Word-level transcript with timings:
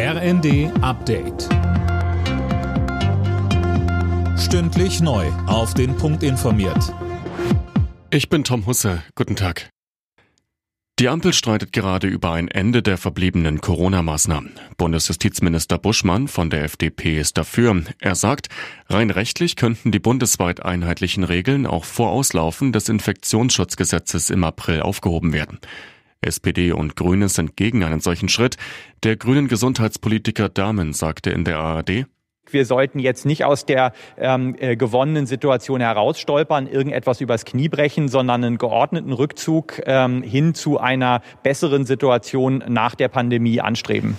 RND 0.00 0.70
Update. 0.80 1.48
Stündlich 4.38 5.00
neu. 5.00 5.26
Auf 5.48 5.74
den 5.74 5.96
Punkt 5.96 6.22
informiert. 6.22 6.94
Ich 8.10 8.28
bin 8.28 8.44
Tom 8.44 8.64
Husse. 8.66 9.02
Guten 9.16 9.34
Tag. 9.34 9.70
Die 11.00 11.08
Ampel 11.08 11.32
streitet 11.32 11.72
gerade 11.72 12.06
über 12.06 12.30
ein 12.30 12.46
Ende 12.46 12.80
der 12.80 12.96
verbliebenen 12.96 13.60
Corona-Maßnahmen. 13.60 14.52
Bundesjustizminister 14.76 15.78
Buschmann 15.78 16.28
von 16.28 16.48
der 16.48 16.62
FDP 16.62 17.18
ist 17.18 17.36
dafür. 17.36 17.82
Er 17.98 18.14
sagt, 18.14 18.50
rein 18.88 19.10
rechtlich 19.10 19.56
könnten 19.56 19.90
die 19.90 19.98
bundesweit 19.98 20.64
einheitlichen 20.64 21.24
Regeln 21.24 21.66
auch 21.66 21.84
vor 21.84 22.10
Auslaufen 22.10 22.70
des 22.70 22.88
Infektionsschutzgesetzes 22.88 24.30
im 24.30 24.44
April 24.44 24.80
aufgehoben 24.80 25.32
werden. 25.32 25.58
SPD 26.20 26.72
und 26.72 26.96
Grüne 26.96 27.28
sind 27.28 27.56
gegen 27.56 27.84
einen 27.84 28.00
solchen 28.00 28.28
Schritt. 28.28 28.56
Der 29.04 29.16
grünen 29.16 29.48
Gesundheitspolitiker 29.48 30.48
Dahmen 30.48 30.92
sagte 30.92 31.30
in 31.30 31.44
der 31.44 31.58
ARD, 31.58 32.06
wir 32.50 32.64
sollten 32.64 32.98
jetzt 32.98 33.26
nicht 33.26 33.44
aus 33.44 33.66
der 33.66 33.92
ähm, 34.16 34.56
äh, 34.58 34.76
gewonnenen 34.76 35.26
Situation 35.26 35.80
herausstolpern, 35.80 36.66
irgendetwas 36.66 37.20
übers 37.20 37.44
Knie 37.44 37.68
brechen, 37.68 38.08
sondern 38.08 38.42
einen 38.42 38.58
geordneten 38.58 39.12
Rückzug 39.12 39.82
ähm, 39.84 40.22
hin 40.22 40.54
zu 40.54 40.78
einer 40.78 41.20
besseren 41.42 41.84
Situation 41.84 42.64
nach 42.68 42.94
der 42.94 43.08
Pandemie 43.08 43.60
anstreben. 43.60 44.16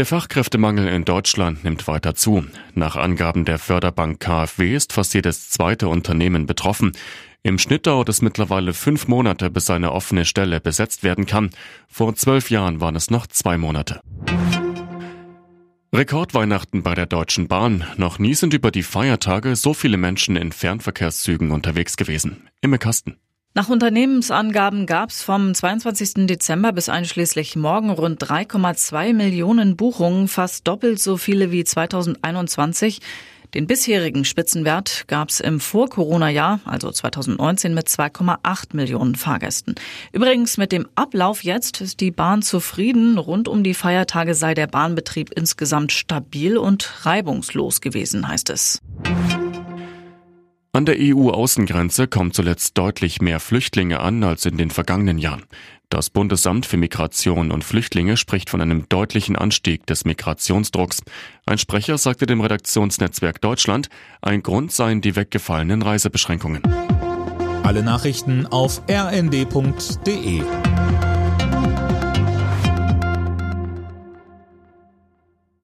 Der 0.00 0.06
Fachkräftemangel 0.06 0.88
in 0.88 1.04
Deutschland 1.04 1.62
nimmt 1.62 1.86
weiter 1.86 2.14
zu. 2.14 2.46
Nach 2.72 2.96
Angaben 2.96 3.44
der 3.44 3.58
Förderbank 3.58 4.18
KfW 4.18 4.74
ist 4.74 4.94
fast 4.94 5.12
jedes 5.12 5.50
zweite 5.50 5.88
Unternehmen 5.88 6.46
betroffen. 6.46 6.92
Im 7.42 7.58
Schnitt 7.58 7.86
dauert 7.86 8.08
es 8.08 8.22
mittlerweile 8.22 8.72
fünf 8.72 9.08
Monate, 9.08 9.50
bis 9.50 9.68
eine 9.68 9.92
offene 9.92 10.24
Stelle 10.24 10.58
besetzt 10.58 11.02
werden 11.02 11.26
kann. 11.26 11.50
Vor 11.86 12.14
zwölf 12.14 12.48
Jahren 12.48 12.80
waren 12.80 12.96
es 12.96 13.10
noch 13.10 13.26
zwei 13.26 13.58
Monate. 13.58 14.00
Rekordweihnachten 15.94 16.82
bei 16.82 16.94
der 16.94 17.04
Deutschen 17.04 17.46
Bahn. 17.46 17.84
Noch 17.98 18.18
nie 18.18 18.32
sind 18.32 18.54
über 18.54 18.70
die 18.70 18.82
Feiertage 18.82 19.54
so 19.54 19.74
viele 19.74 19.98
Menschen 19.98 20.34
in 20.34 20.52
Fernverkehrszügen 20.52 21.50
unterwegs 21.50 21.98
gewesen. 21.98 22.48
Imme 22.62 22.78
Kasten. 22.78 23.18
Nach 23.52 23.68
Unternehmensangaben 23.68 24.86
gab 24.86 25.10
es 25.10 25.22
vom 25.22 25.54
22. 25.54 26.28
Dezember 26.28 26.70
bis 26.70 26.88
einschließlich 26.88 27.56
morgen 27.56 27.90
rund 27.90 28.22
3,2 28.22 29.12
Millionen 29.12 29.76
Buchungen, 29.76 30.28
fast 30.28 30.68
doppelt 30.68 31.00
so 31.00 31.16
viele 31.16 31.50
wie 31.50 31.64
2021. 31.64 33.00
Den 33.52 33.66
bisherigen 33.66 34.24
Spitzenwert 34.24 35.06
gab 35.08 35.30
es 35.30 35.40
im 35.40 35.58
Vor-Corona-Jahr, 35.58 36.60
also 36.64 36.92
2019, 36.92 37.74
mit 37.74 37.88
2,8 37.88 38.76
Millionen 38.76 39.16
Fahrgästen. 39.16 39.74
Übrigens 40.12 40.56
mit 40.56 40.70
dem 40.70 40.86
Ablauf 40.94 41.42
jetzt 41.42 41.80
ist 41.80 41.98
die 41.98 42.12
Bahn 42.12 42.42
zufrieden. 42.42 43.18
Rund 43.18 43.48
um 43.48 43.64
die 43.64 43.74
Feiertage 43.74 44.36
sei 44.36 44.54
der 44.54 44.68
Bahnbetrieb 44.68 45.32
insgesamt 45.34 45.90
stabil 45.90 46.56
und 46.56 47.04
reibungslos 47.04 47.80
gewesen, 47.80 48.28
heißt 48.28 48.50
es. 48.50 48.78
An 50.80 50.86
der 50.86 50.96
EU-Außengrenze 50.98 52.08
kommen 52.08 52.32
zuletzt 52.32 52.78
deutlich 52.78 53.20
mehr 53.20 53.38
Flüchtlinge 53.38 54.00
an 54.00 54.24
als 54.24 54.46
in 54.46 54.56
den 54.56 54.70
vergangenen 54.70 55.18
Jahren. 55.18 55.42
Das 55.90 56.08
Bundesamt 56.08 56.64
für 56.64 56.78
Migration 56.78 57.50
und 57.50 57.64
Flüchtlinge 57.64 58.16
spricht 58.16 58.48
von 58.48 58.62
einem 58.62 58.88
deutlichen 58.88 59.36
Anstieg 59.36 59.84
des 59.84 60.06
Migrationsdrucks. 60.06 61.02
Ein 61.44 61.58
Sprecher 61.58 61.98
sagte 61.98 62.24
dem 62.24 62.40
Redaktionsnetzwerk 62.40 63.42
Deutschland, 63.42 63.90
ein 64.22 64.42
Grund 64.42 64.72
seien 64.72 65.02
die 65.02 65.16
weggefallenen 65.16 65.82
Reisebeschränkungen. 65.82 66.62
Alle 67.62 67.82
Nachrichten 67.82 68.46
auf 68.46 68.80
rnd.de 68.90 70.40